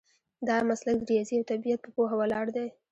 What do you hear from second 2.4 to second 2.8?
دی.